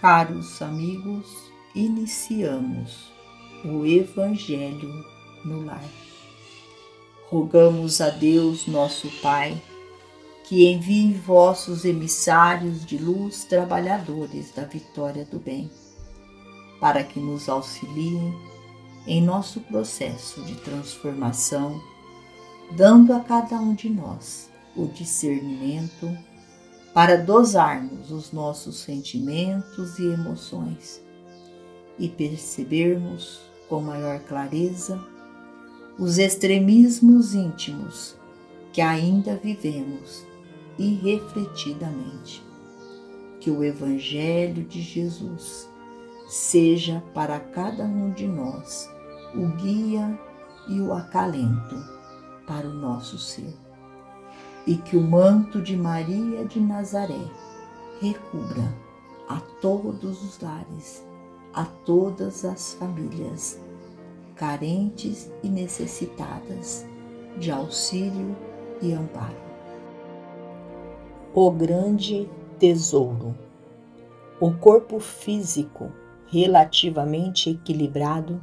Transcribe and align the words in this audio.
Caros 0.00 0.62
amigos, 0.62 1.26
iniciamos 1.74 3.12
o 3.62 3.84
Evangelho 3.84 5.04
no 5.44 5.62
Lar. 5.62 5.84
Rogamos 7.28 8.00
a 8.00 8.08
Deus, 8.08 8.66
nosso 8.66 9.10
Pai, 9.20 9.62
que 10.44 10.66
envie 10.66 11.12
vossos 11.12 11.84
emissários 11.84 12.86
de 12.86 12.96
luz, 12.96 13.44
trabalhadores 13.44 14.50
da 14.54 14.64
vitória 14.64 15.26
do 15.26 15.38
bem, 15.38 15.70
para 16.80 17.04
que 17.04 17.20
nos 17.20 17.46
auxiliem 17.46 18.34
em 19.06 19.20
nosso 19.20 19.60
processo 19.60 20.42
de 20.44 20.54
transformação, 20.62 21.78
dando 22.72 23.12
a 23.12 23.20
cada 23.20 23.56
um 23.56 23.74
de 23.74 23.90
nós 23.90 24.48
o 24.74 24.86
discernimento 24.86 26.29
para 26.92 27.16
dosarmos 27.16 28.10
os 28.10 28.32
nossos 28.32 28.80
sentimentos 28.80 29.98
e 29.98 30.06
emoções 30.06 31.00
e 31.98 32.08
percebermos 32.08 33.40
com 33.68 33.80
maior 33.80 34.20
clareza 34.20 35.00
os 35.98 36.18
extremismos 36.18 37.34
íntimos 37.34 38.16
que 38.72 38.80
ainda 38.80 39.36
vivemos 39.36 40.26
irrefletidamente. 40.78 42.42
Que 43.38 43.50
o 43.50 43.62
Evangelho 43.62 44.64
de 44.64 44.82
Jesus 44.82 45.68
seja 46.28 47.02
para 47.14 47.40
cada 47.40 47.84
um 47.84 48.12
de 48.12 48.26
nós 48.26 48.88
o 49.34 49.46
guia 49.56 50.18
e 50.68 50.80
o 50.80 50.92
acalento 50.92 51.76
para 52.46 52.66
o 52.66 52.74
nosso 52.74 53.18
ser 53.18 53.54
e 54.66 54.76
que 54.76 54.96
o 54.96 55.00
manto 55.00 55.60
de 55.60 55.76
Maria 55.76 56.44
de 56.44 56.60
Nazaré 56.60 57.24
recubra 58.00 58.72
a 59.28 59.40
todos 59.60 60.22
os 60.22 60.40
lares, 60.40 61.04
a 61.52 61.64
todas 61.64 62.44
as 62.44 62.74
famílias, 62.74 63.60
carentes 64.36 65.30
e 65.42 65.48
necessitadas 65.48 66.86
de 67.38 67.50
auxílio 67.50 68.36
e 68.82 68.92
amparo. 68.92 69.36
O 71.34 71.50
grande 71.50 72.28
tesouro. 72.58 73.36
O 74.40 74.52
corpo 74.52 74.98
físico 74.98 75.92
relativamente 76.26 77.50
equilibrado 77.50 78.40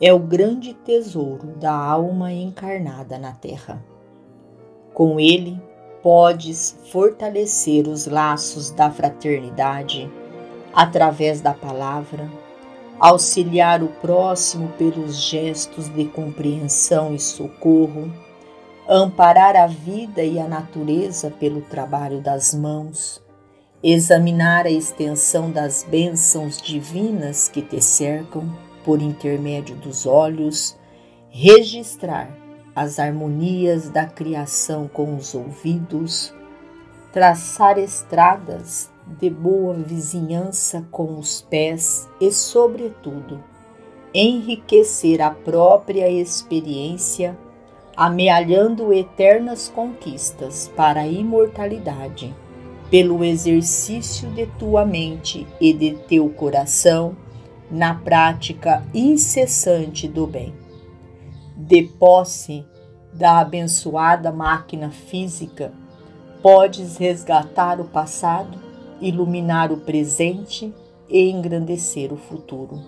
é 0.00 0.12
o 0.12 0.18
grande 0.18 0.74
tesouro 0.74 1.56
da 1.56 1.72
alma 1.72 2.32
encarnada 2.32 3.18
na 3.18 3.32
Terra 3.32 3.82
com 4.94 5.18
ele, 5.18 5.60
podes 6.02 6.78
fortalecer 6.90 7.88
os 7.88 8.06
laços 8.06 8.70
da 8.70 8.90
fraternidade 8.90 10.10
através 10.72 11.40
da 11.40 11.52
palavra, 11.52 12.30
auxiliar 12.98 13.82
o 13.82 13.88
próximo 13.88 14.68
pelos 14.78 15.16
gestos 15.16 15.88
de 15.88 16.04
compreensão 16.04 17.14
e 17.14 17.18
socorro, 17.18 18.10
amparar 18.88 19.56
a 19.56 19.66
vida 19.66 20.22
e 20.22 20.38
a 20.38 20.46
natureza 20.46 21.30
pelo 21.30 21.60
trabalho 21.62 22.20
das 22.20 22.54
mãos, 22.54 23.22
examinar 23.82 24.66
a 24.66 24.70
extensão 24.70 25.50
das 25.50 25.84
bênçãos 25.88 26.60
divinas 26.60 27.48
que 27.48 27.62
te 27.62 27.80
cercam 27.82 28.44
por 28.84 29.00
intermédio 29.00 29.74
dos 29.76 30.06
olhos, 30.06 30.76
registrar 31.30 32.43
as 32.74 32.98
harmonias 32.98 33.88
da 33.88 34.04
criação 34.04 34.88
com 34.92 35.14
os 35.14 35.34
ouvidos, 35.34 36.34
traçar 37.12 37.78
estradas 37.78 38.90
de 39.06 39.30
boa 39.30 39.74
vizinhança 39.74 40.84
com 40.90 41.18
os 41.18 41.42
pés 41.42 42.08
e, 42.20 42.32
sobretudo, 42.32 43.42
enriquecer 44.12 45.22
a 45.22 45.30
própria 45.30 46.10
experiência, 46.10 47.38
amealhando 47.96 48.92
eternas 48.92 49.68
conquistas 49.68 50.70
para 50.74 51.02
a 51.02 51.06
imortalidade, 51.06 52.34
pelo 52.90 53.22
exercício 53.22 54.28
de 54.30 54.46
tua 54.58 54.84
mente 54.84 55.46
e 55.60 55.72
de 55.72 55.92
teu 56.08 56.28
coração 56.28 57.16
na 57.70 57.94
prática 57.94 58.84
incessante 58.92 60.08
do 60.08 60.26
bem 60.26 60.63
de 61.66 61.82
posse 61.82 62.64
da 63.10 63.38
abençoada 63.38 64.30
máquina 64.30 64.90
física, 64.90 65.72
podes 66.42 66.98
resgatar 66.98 67.80
o 67.80 67.84
passado, 67.84 68.58
iluminar 69.00 69.72
o 69.72 69.78
presente 69.78 70.74
e 71.08 71.30
engrandecer 71.30 72.12
o 72.12 72.18
futuro. 72.18 72.82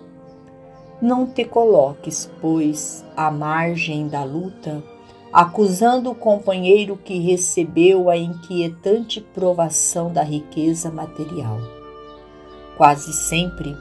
Não 1.01 1.25
te 1.25 1.43
coloques, 1.43 2.31
pois, 2.39 3.03
à 3.15 3.31
margem 3.31 4.07
da 4.07 4.23
luta, 4.23 4.83
acusando 5.33 6.11
o 6.11 6.15
companheiro 6.15 6.97
que 6.97 7.17
recebeu 7.17 8.11
a 8.11 8.17
inquietante 8.17 9.21
provação 9.21 10.13
da 10.13 10.21
riqueza 10.21 10.91
material. 10.91 11.57
Quase 12.75 13.11
sempre, 13.11 13.75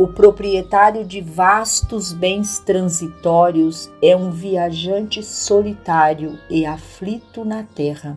o 0.00 0.08
proprietário 0.08 1.04
de 1.04 1.20
vastos 1.20 2.10
bens 2.10 2.58
transitórios 2.58 3.90
é 4.00 4.16
um 4.16 4.30
viajante 4.30 5.22
solitário 5.22 6.38
e 6.48 6.64
aflito 6.64 7.44
na 7.44 7.64
terra, 7.64 8.16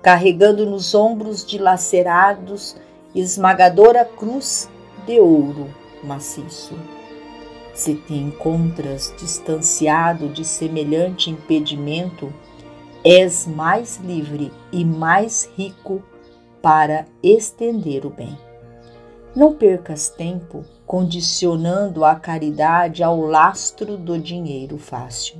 carregando 0.00 0.64
nos 0.64 0.94
ombros 0.94 1.44
dilacerados 1.44 2.76
esmagadora 3.12 4.04
cruz 4.04 4.70
de 5.04 5.18
ouro 5.18 5.74
maciço. 6.04 6.78
Se 7.74 7.96
te 7.96 8.14
encontras 8.14 9.12
distanciado 9.18 10.28
de 10.28 10.44
semelhante 10.44 11.28
impedimento, 11.28 12.32
és 13.04 13.48
mais 13.48 13.96
livre 13.96 14.52
e 14.70 14.84
mais 14.84 15.50
rico 15.56 16.04
para 16.62 17.04
estender 17.20 18.06
o 18.06 18.10
bem. 18.10 18.49
Não 19.34 19.54
percas 19.54 20.08
tempo 20.08 20.64
condicionando 20.84 22.04
a 22.04 22.16
caridade 22.16 23.02
ao 23.02 23.20
lastro 23.20 23.96
do 23.96 24.18
dinheiro 24.18 24.76
fácil. 24.76 25.36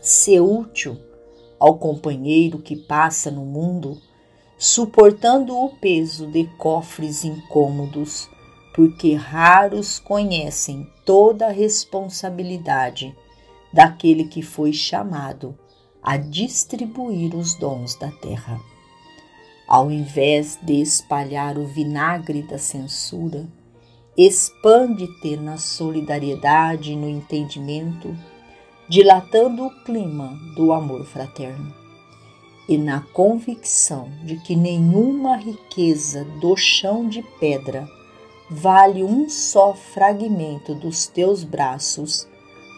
Ser 0.00 0.40
útil 0.40 0.96
ao 1.58 1.78
companheiro 1.78 2.58
que 2.58 2.74
passa 2.74 3.30
no 3.30 3.44
mundo, 3.44 4.00
suportando 4.56 5.54
o 5.54 5.76
peso 5.76 6.26
de 6.26 6.46
cofres 6.56 7.22
incômodos, 7.22 8.30
porque 8.74 9.12
raros 9.12 9.98
conhecem 9.98 10.90
toda 11.04 11.48
a 11.48 11.52
responsabilidade 11.52 13.14
daquele 13.70 14.24
que 14.24 14.40
foi 14.40 14.72
chamado 14.72 15.54
a 16.02 16.16
distribuir 16.16 17.34
os 17.34 17.58
dons 17.58 17.94
da 17.96 18.10
terra. 18.10 18.58
Ao 19.68 19.90
invés 19.90 20.58
de 20.62 20.80
espalhar 20.80 21.58
o 21.58 21.66
vinagre 21.66 22.42
da 22.42 22.56
censura, 22.56 23.44
expande-te 24.16 25.36
na 25.36 25.58
solidariedade 25.58 26.92
e 26.92 26.96
no 26.96 27.08
entendimento, 27.08 28.16
dilatando 28.88 29.66
o 29.66 29.84
clima 29.84 30.38
do 30.54 30.72
amor 30.72 31.04
fraterno. 31.04 31.74
E 32.68 32.78
na 32.78 33.00
convicção 33.12 34.08
de 34.24 34.36
que 34.36 34.54
nenhuma 34.54 35.36
riqueza 35.36 36.24
do 36.40 36.56
chão 36.56 37.08
de 37.08 37.22
pedra 37.40 37.88
vale 38.48 39.02
um 39.02 39.28
só 39.28 39.74
fragmento 39.74 40.74
dos 40.76 41.08
teus 41.08 41.42
braços, 41.42 42.28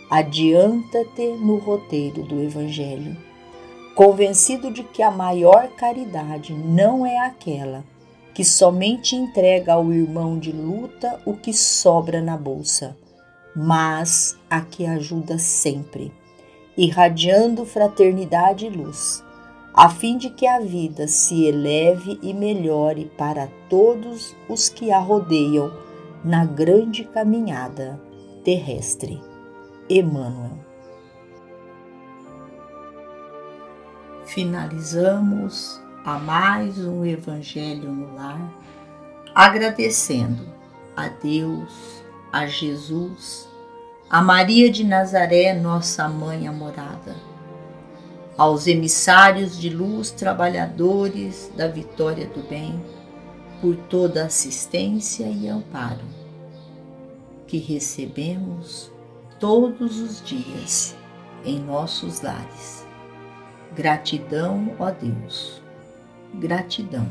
adianta-te 0.08 1.28
no 1.32 1.56
roteiro 1.56 2.22
do 2.22 2.40
Evangelho, 2.42 3.27
convencido 3.98 4.70
de 4.70 4.84
que 4.84 5.02
a 5.02 5.10
maior 5.10 5.70
caridade 5.70 6.54
não 6.54 7.04
é 7.04 7.18
aquela 7.18 7.82
que 8.32 8.44
somente 8.44 9.16
entrega 9.16 9.72
ao 9.72 9.92
irmão 9.92 10.38
de 10.38 10.52
luta 10.52 11.20
o 11.26 11.34
que 11.34 11.52
sobra 11.52 12.22
na 12.22 12.36
bolsa, 12.36 12.96
mas 13.56 14.38
a 14.48 14.60
que 14.60 14.86
ajuda 14.86 15.36
sempre, 15.36 16.12
irradiando 16.76 17.66
fraternidade 17.66 18.66
e 18.66 18.70
luz, 18.70 19.20
a 19.74 19.88
fim 19.88 20.16
de 20.16 20.30
que 20.30 20.46
a 20.46 20.60
vida 20.60 21.08
se 21.08 21.46
eleve 21.46 22.20
e 22.22 22.32
melhore 22.32 23.10
para 23.18 23.48
todos 23.68 24.32
os 24.48 24.68
que 24.68 24.92
a 24.92 25.00
rodeiam 25.00 25.72
na 26.24 26.44
grande 26.44 27.02
caminhada 27.02 28.00
terrestre. 28.44 29.20
Emmanuel. 29.90 30.67
Finalizamos 34.28 35.80
a 36.04 36.18
mais 36.18 36.76
um 36.78 37.02
Evangelho 37.02 37.90
no 37.90 38.14
Lar, 38.14 38.52
agradecendo 39.34 40.44
a 40.94 41.08
Deus, 41.08 42.04
a 42.30 42.46
Jesus, 42.46 43.48
a 44.10 44.20
Maria 44.20 44.70
de 44.70 44.84
Nazaré, 44.84 45.54
nossa 45.54 46.06
mãe 46.10 46.46
amorada, 46.46 47.16
aos 48.36 48.66
emissários 48.66 49.58
de 49.58 49.70
luz, 49.70 50.10
trabalhadores 50.10 51.50
da 51.56 51.66
vitória 51.66 52.26
do 52.26 52.46
bem, 52.46 52.84
por 53.62 53.76
toda 53.76 54.26
assistência 54.26 55.24
e 55.24 55.48
amparo 55.48 56.04
que 57.46 57.56
recebemos 57.56 58.92
todos 59.40 59.98
os 59.98 60.22
dias 60.22 60.94
em 61.46 61.58
nossos 61.58 62.20
lares. 62.20 62.87
Gratidão, 63.74 64.74
ó 64.78 64.90
Deus. 64.90 65.62
Gratidão, 66.34 67.06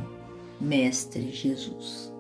Mestre 0.60 1.32
Jesus. 1.32 2.14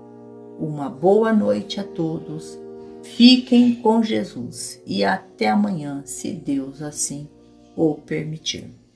Uma 0.59 0.89
boa 0.89 1.33
noite 1.33 1.79
a 1.79 1.83
todos. 1.83 2.57
Fiquem 3.03 3.75
com 3.75 4.01
Jesus 4.01 4.81
e 4.85 5.03
até 5.03 5.49
amanhã, 5.49 6.01
se 6.05 6.31
Deus 6.31 6.81
assim 6.81 7.27
o 7.75 7.95
permitir. 7.95 8.86